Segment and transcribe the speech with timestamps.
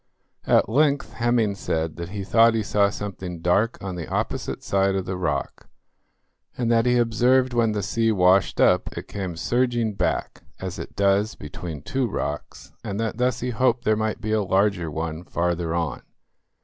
[0.47, 4.95] At length Hemming said that he thought he saw something dark on the opposite side
[4.95, 5.69] of the rock,
[6.57, 10.95] and that he observed when the sea washed up it came surging back as it
[10.95, 15.23] does between two rocks, and that thus he hoped there might be a larger one
[15.23, 16.01] farther on.